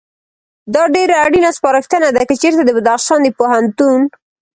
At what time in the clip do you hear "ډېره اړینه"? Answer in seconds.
0.95-1.49